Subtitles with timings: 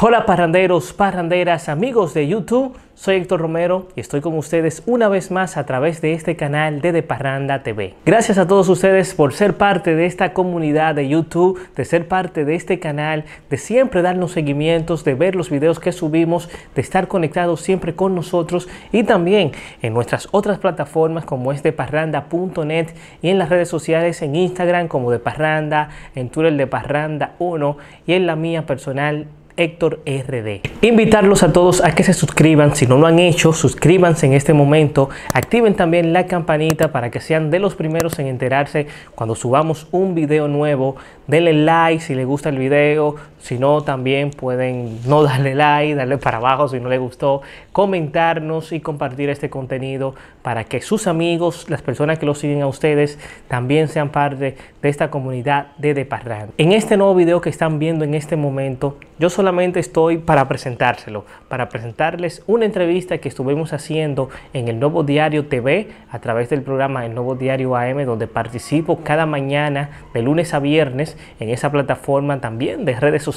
[0.00, 2.78] Hola parranderos, parranderas, amigos de YouTube.
[2.94, 6.80] Soy Héctor Romero y estoy con ustedes una vez más a través de este canal
[6.80, 7.94] de De Parranda TV.
[8.06, 12.44] Gracias a todos ustedes por ser parte de esta comunidad de YouTube, de ser parte
[12.44, 17.08] de este canal, de siempre darnos seguimientos, de ver los videos que subimos, de estar
[17.08, 19.50] conectados siempre con nosotros y también
[19.82, 22.90] en nuestras otras plataformas como es deparranda.net
[23.20, 27.76] y en las redes sociales en Instagram como De Parranda, en Twitter de Parranda 1
[28.06, 29.26] y en la mía personal
[29.58, 30.60] Héctor RD.
[30.80, 34.54] Invitarlos a todos a que se suscriban, si no lo han hecho, suscríbanse en este
[34.54, 39.88] momento, activen también la campanita para que sean de los primeros en enterarse cuando subamos
[39.90, 40.96] un video nuevo.
[41.26, 46.18] Denle like si les gusta el video, si no también pueden no darle like, darle
[46.18, 47.42] para abajo si no les gustó,
[47.72, 52.66] comentarnos y compartir este contenido para que sus amigos, las personas que lo siguen a
[52.66, 56.50] ustedes, también sean parte de esta comunidad de Deparran.
[56.58, 61.24] En este nuevo video que están viendo en este momento, yo solamente estoy para presentárselo,
[61.48, 66.62] para presentarles una entrevista que estuvimos haciendo en el Nuevo Diario TV a través del
[66.62, 71.70] programa El Nuevo Diario AM, donde participo cada mañana de lunes a viernes en esa
[71.70, 73.27] plataforma también de redes sociales,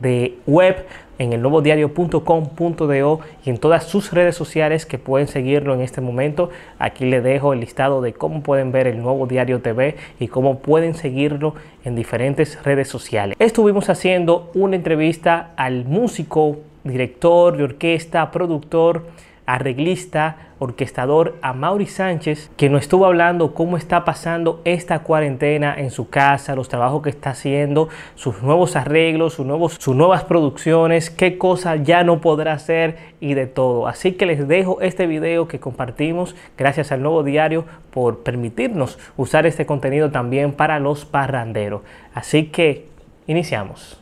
[0.00, 0.86] de web
[1.18, 6.00] en el nuevo diario.com.do y en todas sus redes sociales que pueden seguirlo en este
[6.00, 6.50] momento.
[6.78, 10.58] Aquí le dejo el listado de cómo pueden ver el nuevo diario TV y cómo
[10.58, 13.36] pueden seguirlo en diferentes redes sociales.
[13.38, 19.06] Estuvimos haciendo una entrevista al músico, director de orquesta, productor,
[19.46, 25.90] arreglista, orquestador a Mauri Sánchez, que nos estuvo hablando cómo está pasando esta cuarentena en
[25.90, 31.10] su casa, los trabajos que está haciendo, sus nuevos arreglos, sus, nuevos, sus nuevas producciones,
[31.10, 33.88] qué cosas ya no podrá hacer y de todo.
[33.88, 39.46] Así que les dejo este video que compartimos gracias al nuevo diario por permitirnos usar
[39.46, 41.82] este contenido también para los parranderos.
[42.14, 42.86] Así que
[43.26, 44.00] iniciamos.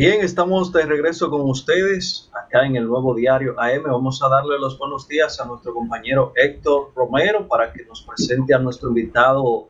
[0.00, 3.82] Bien, estamos de regreso con ustedes acá en el nuevo diario AM.
[3.82, 8.54] Vamos a darle los buenos días a nuestro compañero Héctor Romero para que nos presente
[8.54, 9.68] a nuestro invitado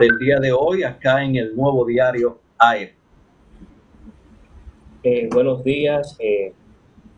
[0.00, 2.88] del día de hoy acá en el nuevo diario AM.
[5.04, 6.52] Eh, buenos días, eh,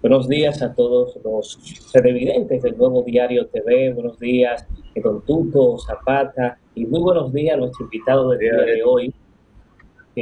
[0.02, 3.94] buenos días a todos los televidentes del nuevo diario TV.
[3.94, 4.66] Buenos días,
[5.02, 9.14] Don Tuto, Zapata y muy buenos días a nuestro invitado del día de hoy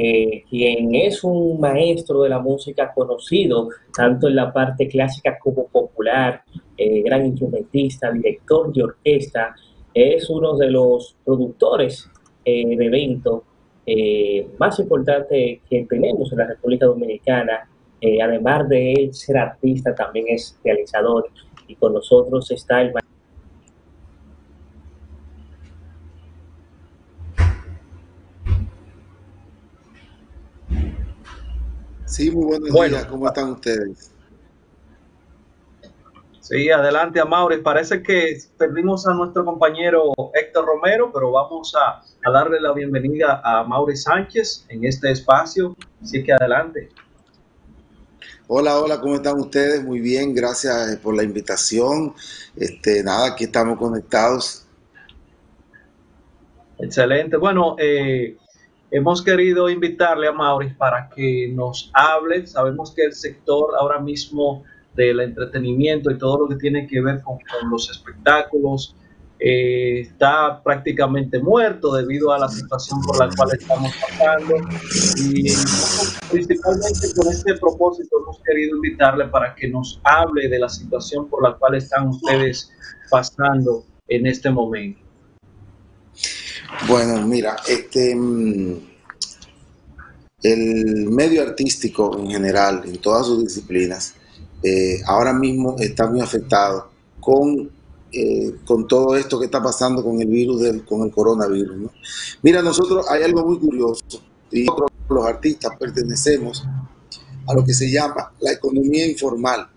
[0.01, 5.67] eh, quien es un maestro de la música conocido tanto en la parte clásica como
[5.67, 6.41] popular,
[6.77, 9.53] eh, gran instrumentista, director de orquesta,
[9.93, 12.09] es uno de los productores
[12.45, 13.43] eh, de eventos
[14.59, 17.67] más importantes que tenemos en la República Dominicana.
[18.23, 21.27] además de él ser artista, también es realizador
[21.67, 23.08] y con nosotros está el maestro
[32.19, 33.05] Sí, muy buenos días.
[33.05, 34.11] ¿Cómo están ustedes?
[36.41, 37.61] Sí, adelante a Mauri.
[37.61, 43.63] Parece que perdimos a nuestro compañero Héctor Romero, pero vamos a, darle la bienvenida a
[43.63, 45.77] Mauri Sánchez en este espacio.
[46.03, 46.89] Así que adelante.
[48.49, 49.81] Hola, hola, ¿cómo están ustedes?
[49.81, 52.13] Muy bien, gracias por la invitación.
[52.57, 54.67] Este, nada, aquí estamos conectados.
[56.79, 57.37] Excelente.
[57.37, 58.35] Bueno, eh,
[58.91, 62.47] Hemos querido invitarle a Maurice para que nos hable.
[62.47, 64.63] Sabemos que el sector ahora mismo
[64.95, 67.37] del entretenimiento y todo lo que tiene que ver con,
[67.69, 68.95] los espectáculos
[69.39, 74.55] eh, está prácticamente muerto debido a la situación por la cual estamos pasando.
[75.17, 75.43] Y
[76.31, 81.43] principalmente con este propósito hemos querido invitarle para que nos hable de la situación por
[81.43, 82.71] la cual están ustedes
[83.11, 84.99] pasando en este momento.
[86.87, 88.89] Bueno, mira, este mm,
[90.43, 94.13] el medio artístico en general, en todas sus disciplinas,
[94.63, 96.89] eh, ahora mismo está muy afectado
[97.19, 97.71] con,
[98.11, 101.91] eh, con todo esto que está pasando con el virus, del, con el coronavirus.
[102.43, 104.03] Mira, nosotros hay algo muy curioso,
[104.51, 106.63] y nosotros los artistas pertenecemos
[107.47, 109.67] a lo que se llama la economía informal.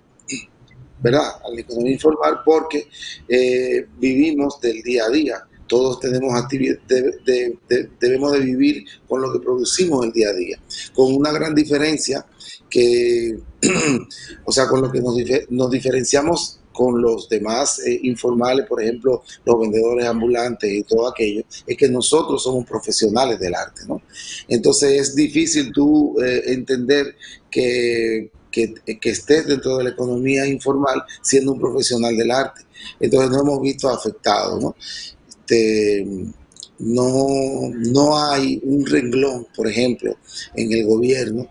[1.00, 1.32] ¿Verdad?
[1.44, 2.86] A la economía informal porque
[3.26, 6.76] eh, vivimos del día a día todos tenemos actividad,
[7.98, 10.60] debemos de vivir con lo que producimos el día a día,
[10.92, 12.26] con una gran diferencia
[12.68, 13.38] que,
[14.44, 19.60] o sea, con lo que nos, diferenciamos con los demás eh, informales, por ejemplo, los
[19.60, 24.02] vendedores ambulantes y todo aquello, es que nosotros somos profesionales del arte, ¿no?
[24.48, 27.16] Entonces es difícil tú eh, entender
[27.50, 28.74] que que,
[29.04, 32.60] estés dentro de la economía informal siendo un profesional del arte.
[33.00, 34.76] Entonces nos hemos visto afectados, ¿no?
[36.78, 40.16] No, no hay un renglón, por ejemplo,
[40.56, 41.48] en el gobierno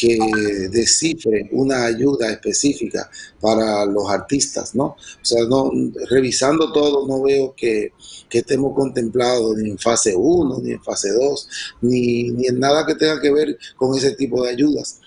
[0.00, 3.10] que descifre una ayuda específica
[3.40, 4.84] para los artistas, ¿no?
[4.86, 5.70] O sea, no,
[6.08, 7.92] revisando todo, no veo que,
[8.30, 11.48] estemos contemplados ni en fase 1, ni en fase 2,
[11.82, 15.00] ni, ni, en nada que tenga que ver con ese tipo de ayudas.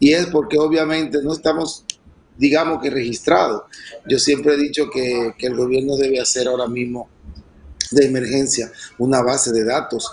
[0.00, 1.84] Y es porque obviamente no estamos,
[2.36, 3.62] digamos que registrados.
[4.08, 7.08] Yo siempre he dicho que, que el gobierno debe hacer ahora mismo
[7.92, 10.10] de emergencia una base de datos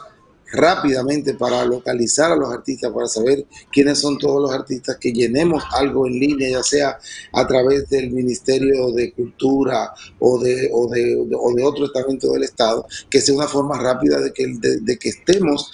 [0.52, 5.64] rápidamente para localizar a los artistas, para saber quiénes son todos los artistas, que llenemos
[5.72, 7.00] algo en línea, ya sea
[7.34, 12.44] a través del Ministerio de Cultura o de, o de, o de otro estamento del
[12.44, 15.72] Estado, que sea una forma rápida de que, de, que estemos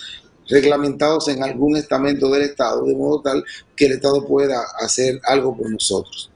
[0.48, 3.44] reglamentados en algún estamento del Estado, de modo tal
[3.76, 6.32] que el Estado pueda hacer algo por nosotros.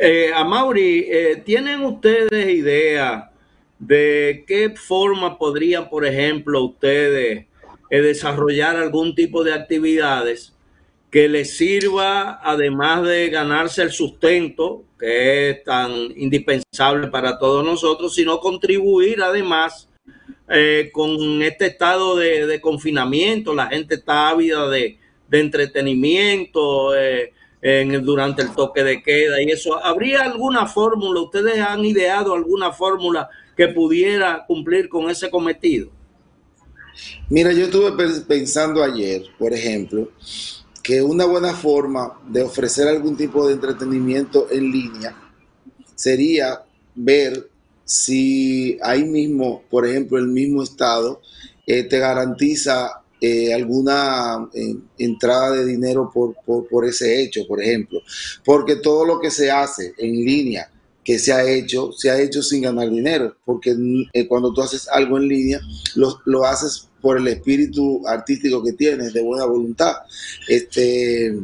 [0.00, 3.32] Eh, a Mauri, eh, ¿tienen ustedes idea
[3.80, 7.46] de qué forma podrían, por ejemplo, ustedes
[7.90, 10.54] eh, desarrollar algún tipo de actividades
[11.10, 18.14] que les sirva, además de ganarse el sustento, que es tan indispensable para todos nosotros,
[18.14, 19.88] sino contribuir además
[20.92, 23.54] con este estado de, confinamiento?
[23.54, 24.98] La gente está ávida de,
[25.28, 26.92] de entretenimiento
[27.60, 29.82] en, durante el toque de queda y eso.
[29.84, 31.20] ¿Habría alguna fórmula?
[31.20, 35.90] ¿Ustedes han ideado alguna fórmula que pudiera cumplir con ese cometido?
[37.28, 37.92] Mira, yo estuve
[38.26, 40.10] pensando ayer, por ejemplo,
[40.82, 45.14] que una buena forma de ofrecer algún tipo de entretenimiento en línea
[45.94, 46.62] sería
[46.94, 47.48] ver
[47.84, 51.20] si ahí mismo, por ejemplo, el mismo estado
[51.66, 56.34] eh, te garantiza eh, alguna eh, entrada de dinero por,
[56.68, 58.00] por, ese hecho, por ejemplo.
[58.44, 60.70] Porque todo lo que se hace en línea,
[61.04, 63.36] que se ha hecho, se ha hecho sin ganar dinero.
[63.44, 63.76] Porque
[64.12, 65.60] eh, cuando tú haces algo en línea,
[65.94, 69.96] lo, lo, haces por el espíritu artístico que tienes, de buena voluntad.
[70.46, 71.34] Este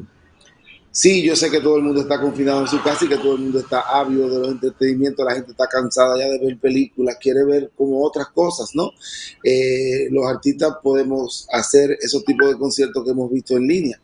[0.96, 3.34] Sí, yo sé que todo el mundo está confinado en su casa y que todo
[3.34, 7.16] el mundo está ávido de los entretenimientos, la gente está cansada ya de ver películas,
[7.20, 8.92] quiere ver como otras cosas, ¿no?
[9.42, 14.00] Eh, los artistas podemos hacer esos tipos de conciertos que hemos visto en línea,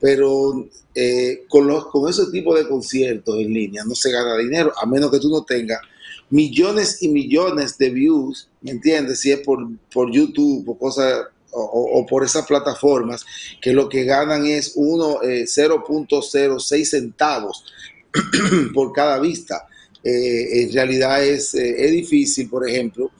[0.00, 4.72] pero eh, con, los, con ese tipo de conciertos en línea no se gana dinero,
[4.76, 5.78] a menos que tú no tengas
[6.30, 9.20] millones y millones de views, ¿me entiendes?
[9.20, 13.24] Si es por, por YouTube o cosas o, por esas plataformas
[13.60, 17.64] que lo que ganan es uno 0.06 eh, centavos
[18.74, 19.66] por cada vista.
[20.02, 23.10] Eh, en realidad es, eh, es, difícil, por ejemplo,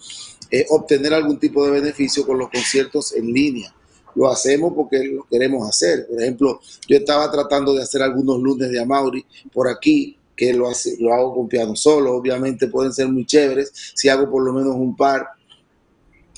[0.68, 3.74] obtener algún tipo de beneficio con los conciertos en línea.
[4.14, 6.06] Lo hacemos porque lo queremos hacer.
[6.06, 10.68] Por ejemplo, yo estaba tratando de hacer algunos lunes de Amauri por aquí, que lo
[10.68, 12.14] hago con piano solo.
[12.14, 15.26] Obviamente pueden ser muy chéveres si hago por lo menos un par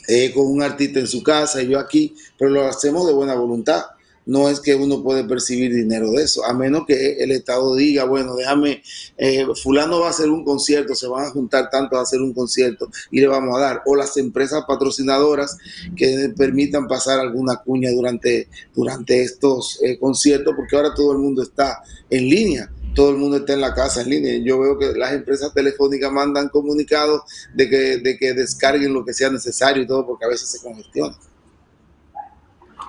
[0.08, 3.34] eh, con un artista en su casa y yo aquí, pero lo hacemos de buena
[3.34, 3.84] voluntad.
[4.26, 8.02] No es que uno puede percibir dinero de eso, a menos que el Estado diga,
[8.06, 8.82] bueno, déjame,
[9.16, 12.34] eh, fulano va a hacer un concierto, se van a juntar tanto a hacer un
[12.34, 13.82] concierto y le vamos a dar.
[13.86, 15.56] O las empresas patrocinadoras
[15.94, 21.44] que permitan pasar alguna cuña durante, durante estos eh, conciertos, porque ahora todo el mundo
[21.44, 24.40] está en línea todo el mundo está en la casa en línea.
[24.42, 27.22] Yo veo que las empresas telefónicas mandan comunicados
[27.54, 30.60] de que, de que descarguen lo que sea necesario y todo, porque a veces se
[30.60, 31.14] congestiona.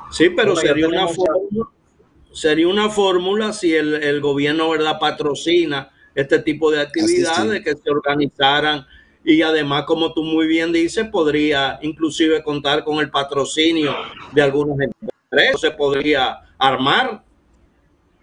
[0.10, 1.70] Sí, pero sería una, fórmula,
[2.32, 8.86] sería una fórmula si el, gobierno verdad patrocina este tipo de actividades que se organizaran
[9.26, 13.94] y además, como tú muy bien dices, podría inclusive contar con el patrocinio
[14.32, 17.27] de algunas empresas, se podría armar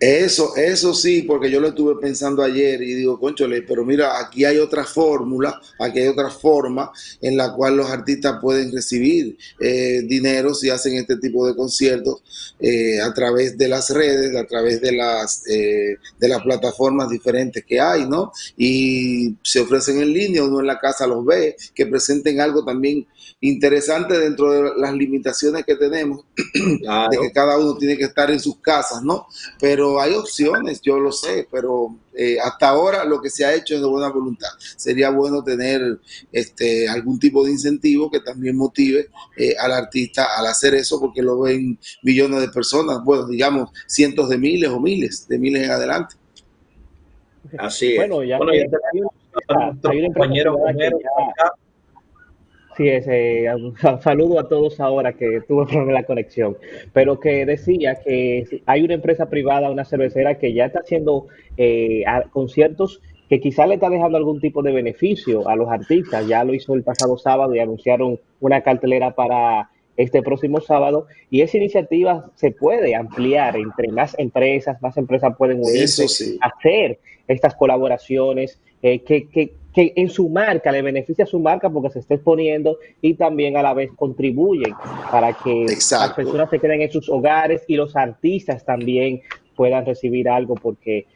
[0.04, 4.44] eso, eso sí, porque yo lo estuve pensando ayer y digo, conchole, pero mira, aquí
[4.44, 6.92] hay otra fórmula, aquí hay otra forma
[7.23, 12.23] en la cual los artistas pueden recibir eh, dinero si hacen este tipo de conciertos
[12.61, 17.64] eh, a través de las redes, a través de las, eh, de las plataformas diferentes
[17.64, 18.30] que hay, ¿no?
[18.58, 23.06] Y se ofrecen en línea, uno en la casa los ve, que presenten algo también
[23.40, 28.40] interesante dentro de las limitaciones que tenemos, de que cada uno tiene que estar en
[28.40, 29.26] sus casas, ¿no?
[29.61, 33.75] Pero hay opciones, yo lo sé, pero eh, hasta ahora lo que se ha hecho
[33.75, 34.49] es de buena voluntad.
[34.76, 35.99] Sería bueno tener
[36.33, 41.23] este, algún tipo de incentivo que también motive eh, al artista al hacer eso, porque
[41.23, 45.71] lo ven millones de personas, bueno, digamos cientos de miles o miles de miles en
[45.71, 46.14] adelante.
[47.59, 47.97] Así es.
[47.99, 48.64] Bueno, ya, bueno, ya
[50.07, 50.57] compañero
[52.76, 53.47] Sí, es, eh,
[54.02, 56.57] saludo a todos ahora que tuve problema la conexión,
[56.93, 62.04] pero que decía que hay una empresa privada, una cervecera que ya está haciendo eh,
[62.33, 66.26] conciertos que quizá le está dejando algún tipo de beneficio a los artistas.
[66.26, 71.07] Ya lo hizo el pasado sábado y anunciaron una cartelera para este próximo sábado.
[71.31, 76.04] Y esa iniciativa se puede ampliar entre más empresas, más empresas pueden unirse,
[76.40, 78.61] hacer estas colaboraciones.
[78.83, 82.14] Eh, que, que, que, en su marca le beneficia a su marca porque se está
[82.14, 84.73] exponiendo y también a la vez contribuyen
[85.11, 89.21] para que las personas se queden en sus hogares y los artistas también
[89.57, 91.07] puedan recibir algo porque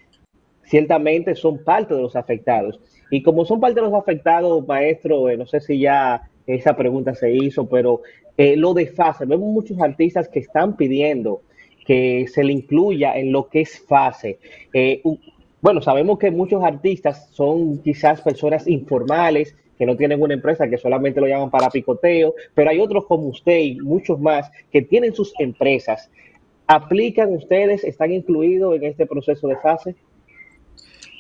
[0.65, 2.81] ciertamente son parte de los afectados.
[3.11, 7.15] Y como son parte de los afectados, maestro, eh, no sé si ya esa pregunta
[7.15, 8.03] se hizo, pero
[8.37, 11.43] eh, lo de fase, vemos muchos artistas que están pidiendo
[11.87, 14.39] que se le incluya en lo que es fase.
[14.75, 15.01] Eh,
[15.61, 20.77] bueno, sabemos que muchos artistas son quizás personas informales, que no tienen una empresa, que
[20.77, 25.15] solamente lo llaman para picoteo, pero hay otros como usted y muchos más que tienen
[25.15, 26.11] sus empresas.
[26.67, 29.95] ¿Aplican ustedes, están incluidos en este proceso de fase?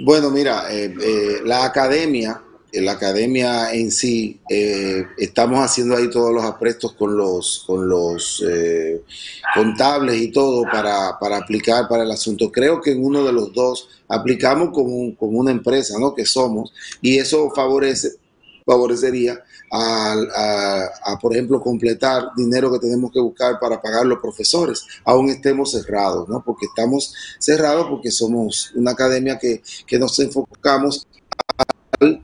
[0.00, 2.40] Bueno, mira, eh, eh, la academia,
[2.72, 4.40] la academia en sí,
[5.16, 8.44] estamos haciendo ahí todos los aprestos con los, con los
[9.54, 12.52] contables y todo para, para, aplicar para el asunto.
[12.52, 16.14] Creo que en uno de los dos aplicamos como, como una empresa, ¿no?
[16.14, 18.10] Que somos, y eso favorece
[18.68, 25.30] favorecería a, por ejemplo, completar dinero que tenemos que buscar para pagar los profesores, aún
[25.30, 26.42] estemos cerrados, ¿no?
[26.44, 31.06] Porque estamos cerrados porque somos una academia que, que nos enfocamos
[32.00, 32.20] al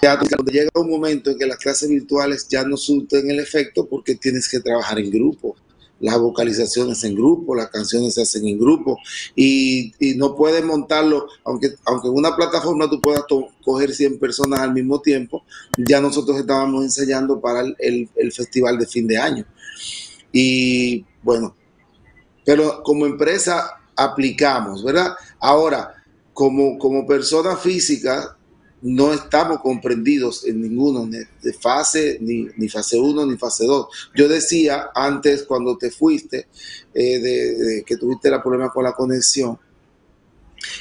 [0.00, 3.86] teatro, cuando llega un momento en que las clases virtuales ya no surten el efecto
[3.86, 5.56] porque tienes que trabajar en grupo
[6.00, 8.98] las vocalizaciones en grupo, las canciones se hacen en grupo
[9.36, 13.24] y, no puedes montarlo, aunque, aunque en una plataforma tú puedas
[13.62, 15.44] coger 100 personas al mismo tiempo,
[15.76, 19.44] ya nosotros estábamos ensayando para el, festival de fin de año.
[20.32, 21.54] Y bueno,
[22.44, 25.14] pero como empresa aplicamos, ¿verdad?
[25.38, 25.94] Ahora,
[26.32, 28.36] como, como persona física,
[28.82, 33.86] no estamos comprendidos en ninguno, de fase, ni, ni, fase 1 ni fase 2.
[34.14, 36.48] Yo decía antes, cuando te fuiste,
[36.94, 39.58] eh, de, que tuviste el problema con la conexión,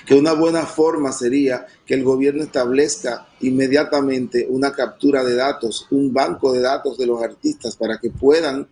[0.05, 6.13] que una buena forma sería que el gobierno establezca inmediatamente una captura de datos, un
[6.13, 8.67] banco de datos de los artistas para que puedan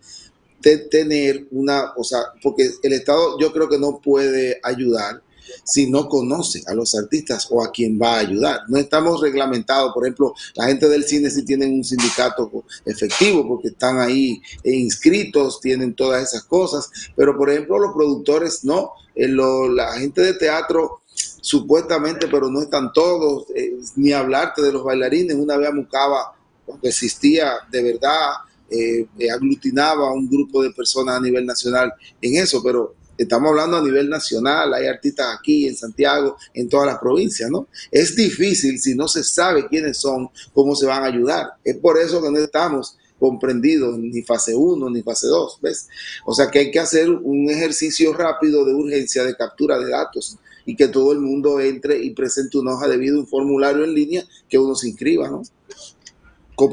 [0.60, 5.22] tener una, o sea, porque el Estado yo creo que no puede ayudar
[5.64, 8.60] si no conoce a los artistas o a quien va a ayudar.
[8.68, 12.50] No estamos reglamentados, por ejemplo, la gente del cine sí tienen un sindicato
[12.84, 18.92] efectivo porque están ahí inscritos, tienen todas esas cosas, pero por ejemplo los productores no,
[19.14, 21.02] eh, la gente de teatro
[21.40, 26.32] supuestamente, pero no están todos, eh, ni hablarte de los bailarines, una vez a Mucaba,
[26.64, 28.32] cuando existía de verdad,
[28.70, 33.76] eh, aglutinaba a un grupo de personas a nivel nacional en eso, pero Estamos hablando
[33.76, 37.66] a nivel nacional, hay artistas aquí en Santiago, en todas las provincias, ¿no?
[37.90, 41.48] Es difícil si no se sabe quiénes son, cómo se van a ayudar.
[41.64, 45.88] Es por eso que no estamos comprendidos ni fase 1 ni fase 2, ¿ves?
[46.24, 50.38] O sea que hay que hacer un ejercicio rápido de urgencia de captura de datos
[50.64, 53.94] y que todo el mundo entre y presente una hoja de vida, un formulario en
[53.94, 55.42] línea que uno se inscriba, ¿no?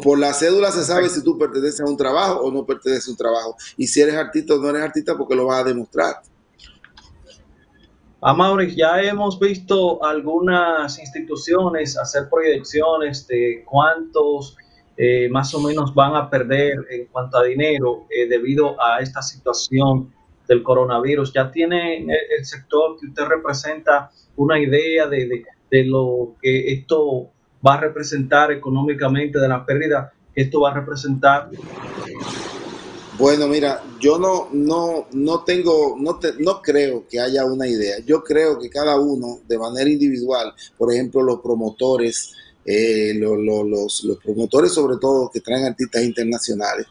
[0.03, 3.11] Por la cédula se sabe si tú perteneces a un trabajo o no perteneces a
[3.11, 3.55] un trabajo.
[3.77, 6.21] Y si eres artista o no eres artista porque lo vas a demostrar.
[8.27, 14.57] A Maurice, ya hemos visto algunas instituciones hacer proyecciones de cuántos
[14.97, 19.21] eh, más o menos van a perder en cuanto a dinero eh, debido a esta
[19.21, 20.11] situación
[20.47, 21.33] del coronavirus.
[21.33, 27.29] ¿Ya tiene el sector que usted representa una idea de, de lo que esto
[27.63, 31.51] va a representar económicamente, de la pérdida que esto va a representar?
[33.17, 37.99] Bueno, mira, yo no, no, no tengo, no, no creo que haya una idea.
[37.99, 42.33] Yo creo que cada uno, de manera individual, por ejemplo, los promotores,
[42.65, 46.87] eh, los, promotores sobre todo que traen artistas internacionales,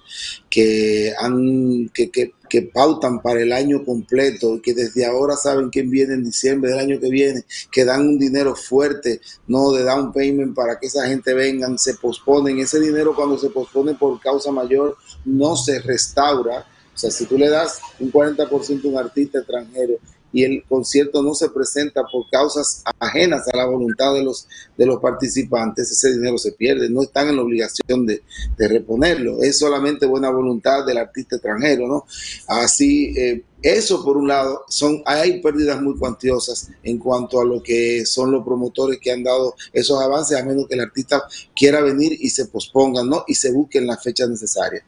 [0.49, 5.91] que, han, que, que, que, pautan para el año completo, que desde ahora saben quién
[5.91, 10.13] viene en diciembre del año que viene, que dan un dinero fuerte, no de down
[10.13, 12.61] payment para que esa gente vengan, se posponen.
[12.61, 16.67] Ese dinero cuando se pospone por causa mayor no se restaura.
[16.95, 19.95] O sea, si tú le das un 40% a un artista extranjero
[20.35, 24.85] y el concierto no se presenta por causas ajenas a la voluntad de los, de
[24.85, 28.21] los participantes, ese dinero se pierde, no están en la obligación de,
[28.59, 32.05] reponerlo, es solamente buena voluntad del artista extranjero, ¿no?
[32.49, 37.63] Así, eh, eso por un lado, son, hay pérdidas muy cuantiosas en cuanto a lo
[37.63, 41.23] que son los promotores que han dado esos avances, a menos que el artista
[41.55, 43.25] quiera venir y se pospongan, ¿no?
[43.29, 44.83] Y se busquen las fechas necesarias.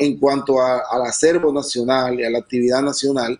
[0.00, 3.38] en cuanto al acervo nacional y a la actividad nacional,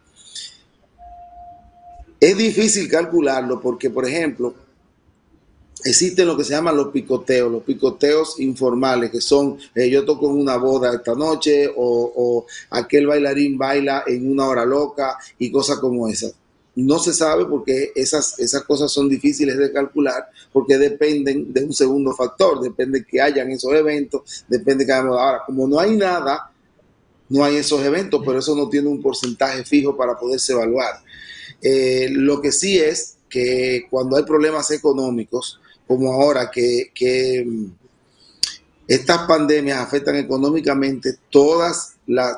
[2.20, 4.54] es difícil calcularlo porque, por ejemplo,
[5.84, 10.30] existen lo que se llaman los picoteos, los picoteos informales, que son eh, yo toco
[10.30, 15.78] en una boda esta noche o, aquel bailarín baila en una hora loca y cosas
[15.78, 16.34] como esas.
[16.76, 21.72] No se sabe porque esas, esas cosas son difíciles de calcular porque dependen de un
[21.72, 26.50] segundo factor, depende que hayan esos eventos, depende que ahora, como no hay nada,
[27.28, 31.00] no hay esos eventos, pero eso no tiene un porcentaje fijo para poderse evaluar.
[31.66, 37.66] Eh, lo que sí es que cuando hay problemas económicos, como ahora que, mm,
[38.86, 41.94] estas pandemias afectan económicamente todas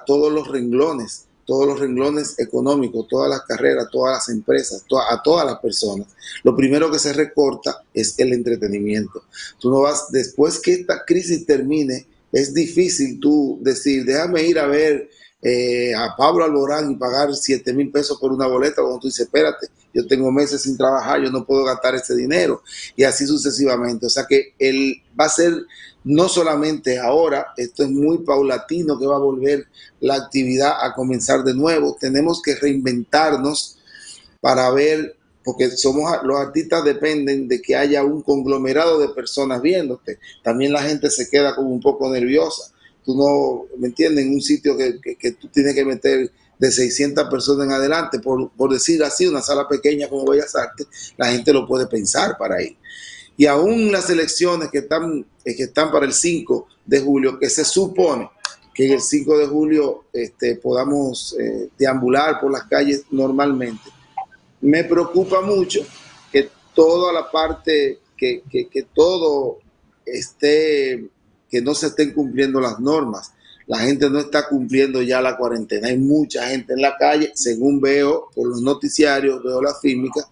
[0.07, 5.45] todos los renglones, todos los renglones económicos, todas las carreras, todas las empresas, a todas
[5.45, 6.07] las personas.
[6.45, 9.25] Lo primero que se recorta es el entretenimiento.
[9.59, 14.67] Tú no vas, después que esta crisis termine, es difícil tú decir, déjame ir a
[14.67, 15.11] ver
[15.49, 19.27] eh, a Pablo Alborán y pagar 7 mil pesos por una boleta, cuando tú dices,
[19.27, 22.65] espérate, yo tengo meses sin trabajar, yo no puedo gastar ese dinero,
[22.97, 24.07] y así sucesivamente.
[24.07, 25.55] O sea que él va a ser
[26.03, 29.69] no solamente ahora, esto es muy paulatino que va a volver
[30.01, 31.97] la actividad a comenzar de nuevo.
[32.01, 33.79] Tenemos que reinventarnos
[34.41, 40.19] para ver, porque somos los artistas dependen de que haya un conglomerado de personas viéndote.
[40.43, 42.73] También la gente se queda como un poco nerviosa.
[43.07, 44.27] Tú no, ¿me entiendes?
[44.27, 48.51] En un sitio que, que tú tienes que meter de 600 personas en adelante, por,
[48.71, 50.87] decir así, una sala pequeña como Bellas Artes,
[51.17, 52.77] la gente lo puede pensar para ir.
[53.37, 57.51] Y aún las elecciones que están, eh, que están para el 5 de julio, que
[57.51, 58.31] se supone
[58.75, 63.91] que el 5 de julio este, podamos eh, deambular por las calles normalmente,
[64.61, 65.87] me preocupa mucho
[66.33, 69.59] que toda la parte, que, que, que todo
[70.07, 71.09] esté,
[71.51, 73.33] que no se estén cumpliendo las normas
[73.67, 75.89] la gente no está cumpliendo ya la cuarentena.
[75.89, 80.27] Hay mucha gente en la calle, según veo por los noticiarios, veo las fílmicas,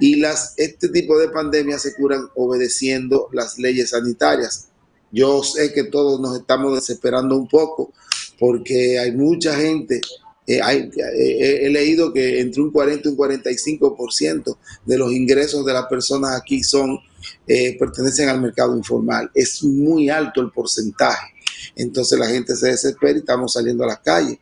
[0.00, 4.68] y las, este tipo de pandemias se curan obedeciendo las leyes sanitarias.
[5.12, 7.92] Yo sé que todos nos estamos desesperando un poco
[8.38, 10.00] porque hay mucha gente
[10.44, 15.72] eh, eh, he leído que entre un 40 y un 45% de los ingresos de
[15.72, 16.98] las personas aquí son
[17.46, 19.30] eh, pertenecen al mercado informal.
[19.34, 21.32] Es muy alto el porcentaje
[21.76, 24.38] entonces la gente se desespera y estamos saliendo a las calles.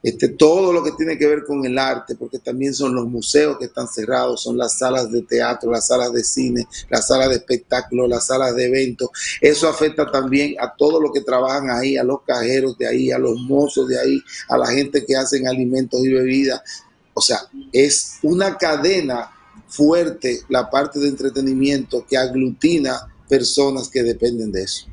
[0.00, 3.58] Este, todo lo que tiene que ver con el arte, porque también son los museos
[3.58, 7.36] que están cerrados, son las salas de teatro, las salas de cine, las salas de
[7.36, 9.10] espectáculo, las salas de eventos.
[9.40, 13.18] Eso afecta también a todos los que trabajan ahí, a los cajeros de ahí, a
[13.18, 16.62] los mozos de ahí, a la gente que hacen alimentos y bebidas.
[17.12, 17.40] O sea,
[17.72, 19.32] es una cadena
[19.68, 22.94] fuerte la parte de entretenimiento que aglutina
[23.28, 24.88] personas que dependen de eso.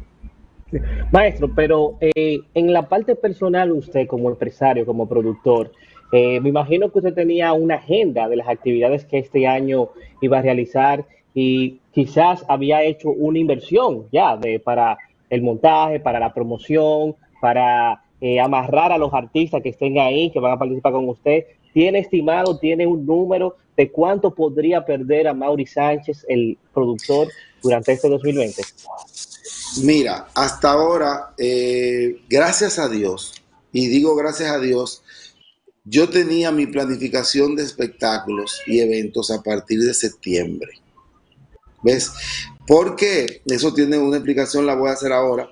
[1.12, 5.72] Maestro, pero eh, en la parte personal, usted como empresario, como productor,
[6.12, 9.90] eh, me imagino que usted tenía una agenda de las actividades que este año
[10.22, 14.98] iba a realizar y quizás había hecho una inversión ya de, para
[15.30, 20.40] el montaje, para la promoción, para eh, amarrar a los artistas que estén ahí, que
[20.40, 21.46] van a participar con usted.
[21.76, 27.28] ¿Tiene estimado, tiene un número de cuánto podría perder a Mauri Sánchez, el productor,
[27.62, 28.62] durante este 2020?
[29.84, 33.34] Mira, hasta ahora, eh, gracias a Dios,
[33.74, 35.04] y digo gracias a Dios,
[35.84, 40.80] yo tenía mi planificación de espectáculos y eventos a partir de septiembre.
[41.84, 42.10] ¿Ves?
[42.66, 45.50] Porque eso tiene una explicación, la voy a hacer ahora.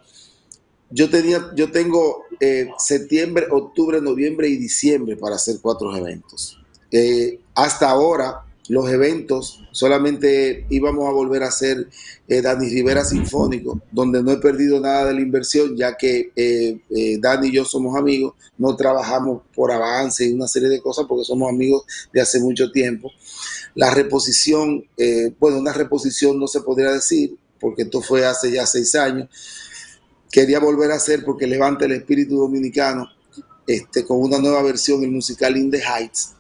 [0.95, 6.60] Yo tenía, yo tengo eh, septiembre, octubre, noviembre y diciembre para hacer cuatro eventos.
[6.91, 11.89] Eh, hasta ahora los eventos, solamente íbamos a volver a hacer
[12.27, 16.77] eh, Dani Rivera Sinfónico, donde no he perdido nada de la inversión, ya que eh,
[17.19, 21.25] Dani y yo somos amigos, no trabajamos por avance y una serie de cosas porque
[21.25, 23.12] somos amigos de hace mucho tiempo.
[23.73, 24.86] La reposición,
[25.39, 29.29] bueno, una reposición no se podría decir, porque esto fue hace ya seis años.
[30.34, 33.08] Quería volver a hacer porque levanta el espíritu dominicano
[33.67, 36.34] este, con una nueva versión, el musical In the Heights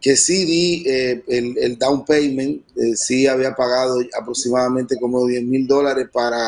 [0.00, 5.66] que sí di eh, el, down payment, eh, sí había pagado aproximadamente como 10 mil
[5.66, 6.40] dólares para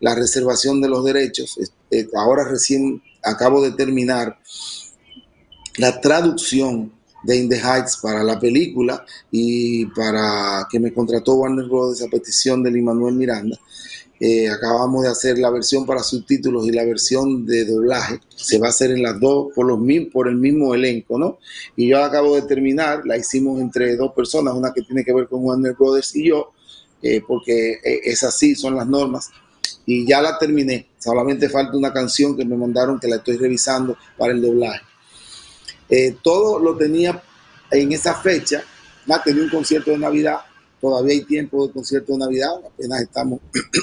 [0.00, 1.58] la reservación de los derechos.
[2.14, 4.38] ahora recién acabo de terminar
[5.78, 6.92] la traducción
[7.22, 12.02] de In the Heights para la película y para que me contrató Warner Bros.
[12.02, 13.58] a petición del Immanuel Miranda.
[14.24, 18.20] Eh, acabamos de hacer la versión para subtítulos y la versión de doblaje.
[18.36, 19.80] Se va a hacer en las dos por, los,
[20.12, 21.38] por el mismo elenco, ¿no?
[21.74, 25.26] Y yo acabo de terminar, la hicimos entre dos personas, una que tiene que ver
[25.26, 26.52] con Warner Brothers y yo,
[27.02, 29.30] eh, porque eh, es así, son las normas.
[29.86, 30.86] Y ya la terminé.
[31.00, 34.82] Solamente falta una canción que me mandaron que la estoy revisando para el doblaje.
[36.22, 37.20] todo lo tenía
[37.72, 38.62] en esa fecha.
[39.04, 40.42] Ya tenía un concierto de Navidad
[40.82, 43.38] todavía hay tiempo de concierto de Navidad, apenas estamos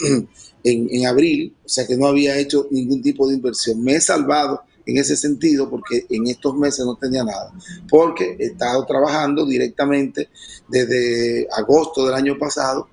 [0.66, 3.82] en, abril, o sea que no había hecho ningún tipo de inversión.
[3.82, 7.54] Me he salvado en ese sentido porque en estos meses no tenía nada,
[7.90, 10.28] porque he estado trabajando directamente
[10.68, 12.90] desde agosto del año pasado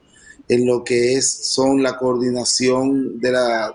[0.49, 3.75] en lo que es son la coordinación de la,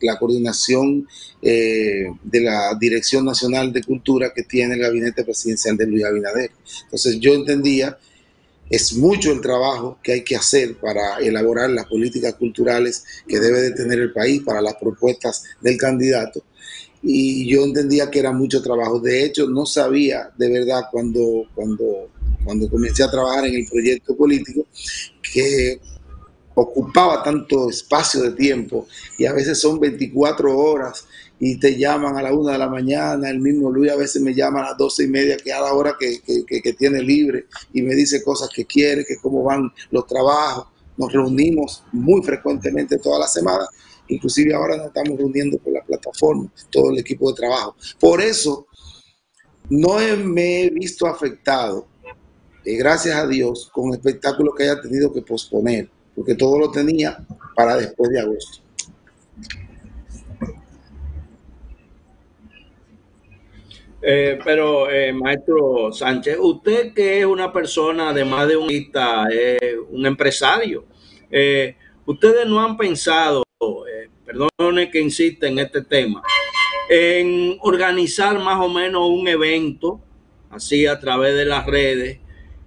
[0.00, 1.06] la, coordinación
[1.42, 6.52] eh, de la Dirección Nacional de Cultura que tiene el gabinete presidencial de Luis Abinader.
[6.84, 7.98] Entonces yo entendía
[8.72, 13.60] es mucho el trabajo que hay que hacer para elaborar las políticas culturales que debe
[13.60, 16.42] de tener el país para las propuestas del candidato.
[17.02, 18.98] Y yo entendía que era mucho trabajo.
[18.98, 22.08] De hecho, no sabía de verdad cuando, cuando,
[22.42, 24.64] cuando comencé a trabajar en el proyecto político
[25.20, 25.78] que
[26.54, 28.86] ocupaba tanto espacio de tiempo
[29.18, 31.04] y a veces son 24 horas
[31.44, 34.32] y te llaman a la una de la mañana, el mismo Luis a veces me
[34.32, 37.96] llama a las doce y media, que a la hora que, tiene libre, y me
[37.96, 40.68] dice cosas que quiere, que cómo van los trabajos.
[40.96, 43.64] Nos reunimos muy frecuentemente toda la semana,
[44.06, 47.74] inclusive ahora nos estamos reuniendo por la plataforma, todo el equipo de trabajo.
[47.98, 48.68] Por eso
[49.68, 51.88] no me he visto afectado,
[52.64, 57.26] eh, gracias a Dios, con espectáculos que haya tenido que posponer, porque todo lo tenía
[57.56, 58.62] para después de agosto.
[64.04, 68.68] Eh, pero, eh, maestro Sánchez, usted que es una persona, además de un
[69.90, 70.84] un empresario,
[71.30, 73.44] eh, ustedes no han pensado,
[74.26, 76.20] perdone que insiste en este tema,
[76.90, 80.00] en organizar más o menos un evento,
[80.50, 82.18] así a través de las redes,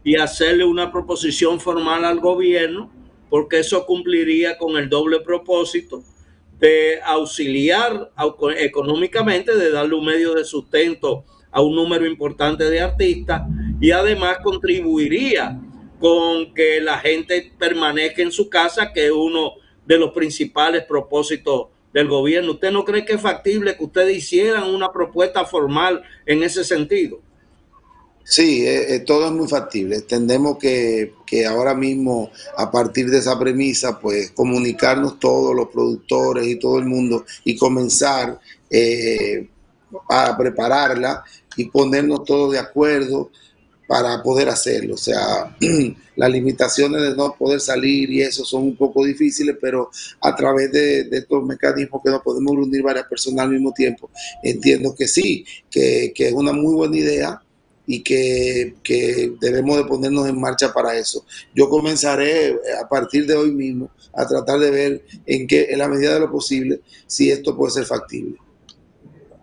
[0.06, 2.89] y hacerle una proposición formal al gobierno,
[3.30, 6.02] porque eso cumpliría con el doble propósito
[6.59, 8.11] de auxiliar
[8.57, 13.43] económicamente, de darle un medio de sustento a un número importante de artistas
[13.79, 15.59] y además contribuiría
[15.99, 19.53] con que la gente permanezca en su casa, que es uno
[19.85, 22.53] de los principales propósitos del gobierno.
[22.53, 27.21] ¿Usted no cree que es factible que ustedes hicieran una propuesta formal en ese sentido?
[28.27, 29.97] Sí, eh, eh, todo es muy factible.
[29.97, 31.13] Entendemos que,
[31.47, 36.85] ahora mismo, a partir de esa premisa, pues comunicarnos todos los productores y todo el
[36.85, 39.47] mundo y comenzar eh,
[40.09, 41.23] a prepararla
[41.55, 43.29] y ponernos todos de acuerdo
[43.88, 44.95] para poder hacerlo.
[44.95, 45.55] O sea,
[46.15, 50.71] las limitaciones de no poder salir y eso son un poco difíciles, pero a través
[50.71, 54.09] de, estos mecanismos que nos podemos reunir varias personas al mismo tiempo,
[54.41, 57.44] entiendo que sí, que, que es una muy buena idea
[57.88, 58.76] y que,
[59.39, 61.26] debemos de ponernos en marcha para eso.
[61.54, 65.88] Yo comenzaré a partir de hoy mismo a tratar de ver en qué, en la
[65.88, 68.38] medida de lo posible, si esto puede ser factible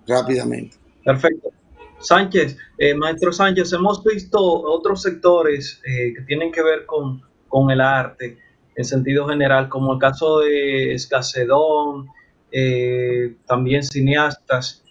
[0.07, 0.77] rápidamente.
[1.05, 1.51] Perfecto.
[1.99, 7.71] Sánchez, eh, maestro Sánchez, hemos visto otros sectores eh, que tienen que ver con, con,
[7.71, 8.39] el arte
[8.75, 12.09] en sentido general, como el caso de Escacedón,
[12.51, 14.82] eh, también cineastas,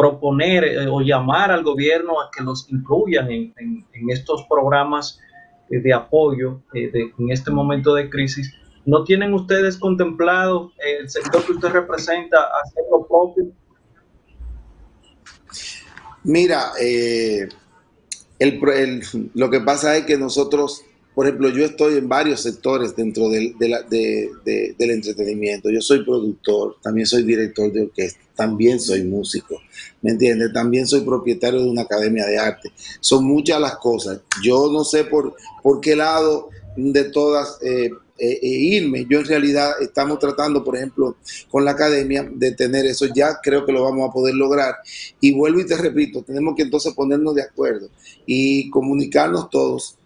[0.00, 5.20] proponer eh, o llamar al gobierno a que los incluyan en, estos programas
[5.68, 8.54] eh, de apoyo eh, en este momento de crisis.
[8.86, 13.52] ¿No tienen ustedes contemplado el sector que usted representa hacer lo propio?
[16.24, 16.72] Mira,
[19.34, 20.82] lo que pasa es que nosotros
[21.14, 25.68] por ejemplo, yo estoy en varios sectores dentro del, del entretenimiento.
[25.68, 29.60] Yo soy productor, también soy director de orquesta, también soy músico,
[30.00, 30.50] ¿me entiendes?
[30.54, 32.72] También soy propietario de una academia de arte.
[32.98, 34.22] Son muchas las cosas.
[34.42, 39.06] Yo no sé por, por qué lado de todas eh, eh, eh, irme.
[39.10, 41.16] Yo en realidad estamos tratando, por ejemplo,
[41.50, 43.04] con la academia de tener eso.
[43.14, 44.76] Ya creo que lo vamos a poder lograr.
[45.20, 47.90] Y vuelvo y te repito, tenemos que entonces ponernos de acuerdo
[48.24, 49.98] y comunicarnos todos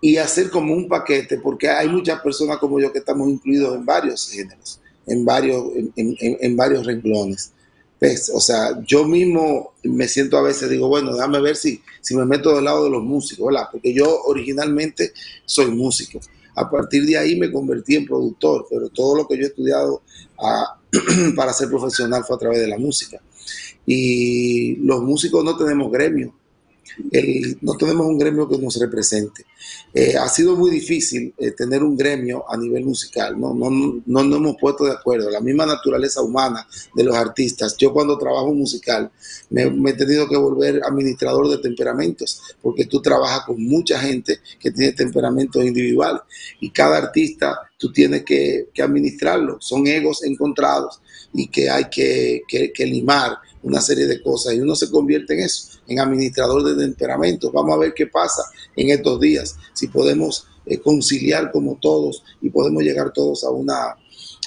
[0.00, 3.84] y hacer como un paquete, porque hay muchas personas como yo que estamos incluidos en
[3.84, 5.64] varios géneros, en varios,
[5.96, 7.52] en, varios renglones.
[7.98, 8.30] ¿Ves?
[8.34, 12.26] O sea, yo mismo me siento a veces, digo, bueno, déjame ver si, si me
[12.26, 13.68] meto del lado de los músicos, ¿verdad?
[13.72, 15.12] Porque yo originalmente
[15.46, 16.20] soy músico.
[16.56, 20.02] A partir de ahí me convertí en productor, pero todo lo que yo he estudiado
[20.38, 20.78] ah,
[21.36, 23.20] para ser profesional fue a través de la música.
[23.86, 26.34] Y los músicos no tenemos gremio,
[27.60, 29.44] no tenemos un gremio que nos represente.
[29.92, 33.54] Eh, ha sido muy difícil eh, tener un gremio a nivel musical, ¿no?
[33.54, 35.30] No, no, no nos hemos puesto de acuerdo.
[35.30, 37.76] La misma naturaleza humana de los artistas.
[37.76, 39.10] Yo cuando trabajo musical
[39.50, 44.40] me, me, he tenido que volver administrador de temperamentos, porque tú trabajas con mucha gente
[44.58, 46.22] que tiene temperamentos individuales
[46.60, 49.58] y cada artista tú tienes que, que administrarlo.
[49.60, 51.00] Son egos encontrados
[51.32, 55.34] y que hay que, que, que limar una serie de cosas y uno se convierte
[55.34, 57.52] en eso, en administrador de temperamentos.
[57.52, 58.42] Vamos a ver qué pasa
[58.74, 63.96] en estos días, si podemos eh, conciliar como todos y podemos llegar todos a una,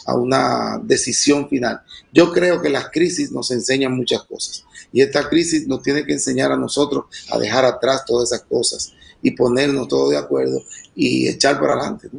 [0.06, 1.82] a una decisión final.
[2.12, 6.14] Yo creo que las crisis nos enseñan muchas cosas y esta crisis nos tiene que
[6.14, 10.64] enseñar a nosotros a dejar atrás todas esas cosas y ponernos todos de acuerdo
[10.96, 12.10] y echar para adelante.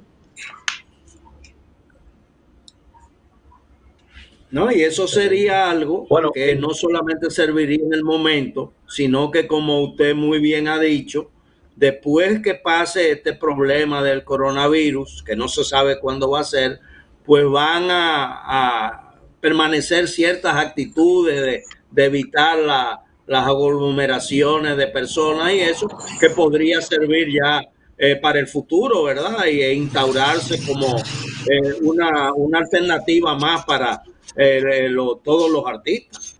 [4.50, 4.70] ¿No?
[4.72, 9.82] Y eso sería algo bueno, que no solamente serviría en el momento, sino que como
[9.82, 11.30] usted muy bien ha dicho,
[11.76, 16.80] después que pase este problema del coronavirus, que no se sabe cuándo va a ser,
[17.24, 25.52] pues van a, a permanecer ciertas actitudes de, de evitar la, las aglomeraciones de personas
[25.52, 27.62] y eso, que podría servir ya
[27.96, 29.44] eh, para el futuro, ¿verdad?
[29.46, 34.02] Y e instaurarse como eh, una, una alternativa más para
[34.36, 34.88] eh,
[35.24, 36.36] todos los artistas.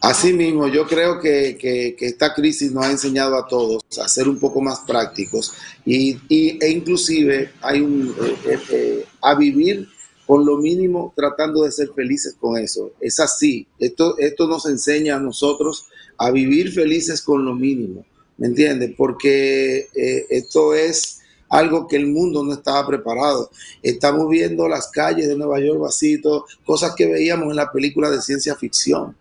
[0.00, 4.28] Así mismo, yo creo que, que, esta crisis nos ha enseñado a todos a ser
[4.28, 5.54] un poco más prácticos
[5.86, 8.14] y e inclusive hay un,
[8.46, 9.88] eh, eh, a vivir
[10.26, 12.92] con lo mínimo tratando de ser felices con eso.
[13.00, 15.86] Es así, esto, esto nos enseña a nosotros
[16.18, 18.04] a vivir felices con lo mínimo,
[18.36, 18.92] ¿me entiendes?
[18.96, 19.88] Porque
[20.28, 21.23] esto es
[21.54, 23.48] algo que el mundo no estaba preparado.
[23.80, 26.20] Estamos viendo las calles de Nueva York vacías,
[26.64, 29.16] cosas que veíamos en la película de ciencia ficción.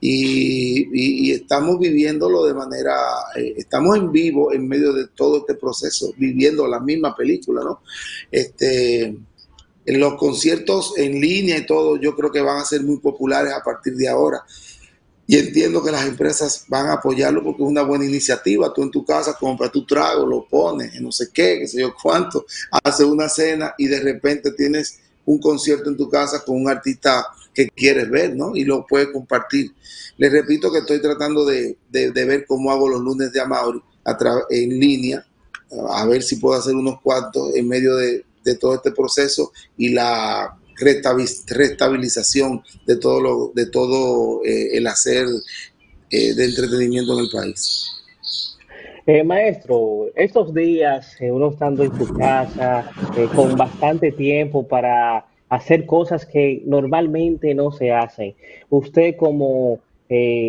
[0.00, 2.94] Y, estamos viviéndolo de manera,
[3.36, 7.80] eh, estamos en vivo en medio de todo este proceso, viviendo la misma película, ¿no?
[8.30, 9.16] Este,
[9.86, 13.62] los conciertos en línea y todo, yo creo que van a ser muy populares a
[13.62, 14.42] partir de ahora.
[15.26, 18.72] Y entiendo que las empresas van a apoyarlo porque es una buena iniciativa.
[18.72, 21.94] Tú en tu casa compras tu trago, lo pones, no sé qué, qué sé yo
[22.00, 22.46] cuánto,
[22.84, 27.26] haces una cena y de repente tienes un concierto en tu casa con un artista
[27.52, 28.54] que quieres ver, ¿no?
[28.54, 29.74] Y lo puedes compartir.
[30.16, 33.82] Les repito que estoy tratando de, de, de ver cómo hago los lunes de Amauri
[34.50, 35.26] en línea,
[35.90, 39.88] a ver si puedo hacer unos cuantos en medio de, de todo este proceso y
[39.88, 45.26] la restabilización de todo, lo, de todo eh, el hacer
[46.10, 47.92] eh, de entretenimiento en el país.
[49.06, 52.90] Eh, maestro, estos días, uno estando en su casa,
[53.36, 58.34] con bastante tiempo para hacer cosas que normalmente no se hacen,
[58.68, 59.78] usted como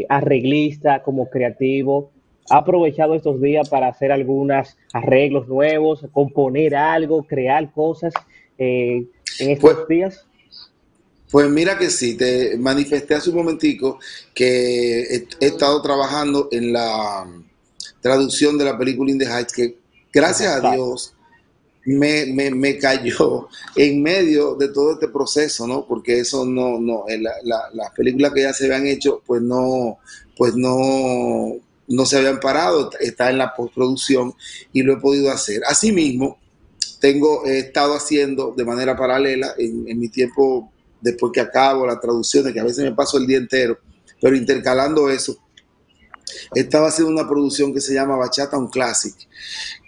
[0.09, 2.09] arreglista, como creativo,
[2.49, 8.13] ha aprovechado estos días para hacer algunos arreglos nuevos, componer algo, crear cosas
[9.39, 10.25] en estos Pues, días?
[11.29, 13.99] pues mira que sí, te manifesté hace un momentico
[14.33, 17.25] que he, he estado trabajando en la
[18.01, 19.77] traducción de la película In the Heights, que
[20.13, 21.13] gracias a Dios
[21.85, 25.85] me, me, me cayó en medio de todo este proceso, ¿no?
[25.85, 29.99] Porque eso no, no, la, la, las películas que ya se habían hecho, pues no,
[30.37, 31.55] pues no,
[31.87, 34.33] no se habían parado, está en la postproducción
[34.73, 35.61] y lo he podido hacer.
[35.67, 36.37] Asimismo,
[36.99, 41.99] tengo, he estado haciendo de manera paralela en, en mi tiempo después que acabo las
[41.99, 43.77] traducciones, que a veces me paso el día entero,
[44.19, 45.37] pero intercalando eso,
[46.53, 49.15] estaba haciendo una producción que se llama Bachata un Classic,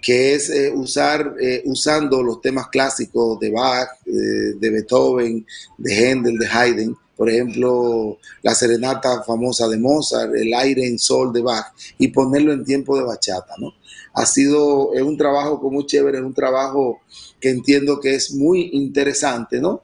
[0.01, 5.45] que es eh, usar, eh, usando los temas clásicos de Bach, de, de Beethoven,
[5.77, 11.33] de Händel, de Haydn, por ejemplo, la serenata famosa de Mozart, el aire en sol
[11.33, 13.73] de Bach, y ponerlo en tiempo de bachata, ¿no?
[14.13, 17.01] Ha sido, es un trabajo muy chévere, es un trabajo
[17.39, 19.83] que entiendo que es muy interesante, ¿no?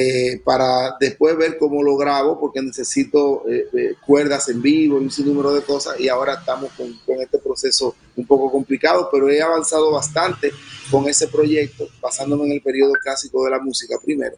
[0.00, 5.02] Eh, para después ver cómo lo grabo, porque necesito eh, eh, cuerdas en vivo y
[5.02, 9.28] un sinnúmero de cosas, y ahora estamos con, con, este proceso un poco complicado, pero
[9.28, 10.52] he avanzado bastante
[10.88, 14.36] con ese proyecto, basándome en el periodo clásico de la música primero,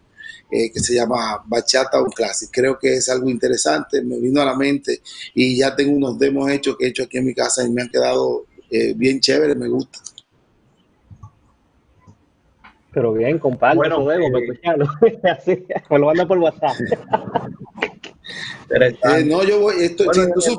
[0.48, 2.48] que se llama Bachata un Classic.
[2.50, 5.02] Creo que es algo interesante, me vino a la mente
[5.34, 7.82] y ya tengo unos demos hechos que he hecho aquí en mi casa y me
[7.82, 9.98] han quedado eh, bien chéveres, me gusta.
[12.92, 14.88] Pero bien, compadre, bueno, eso debo, eh, escucharlo.
[15.36, 16.76] Así, me lo manda por WhatsApp.
[18.70, 20.56] Eh, no, yo voy, esto, bueno, si,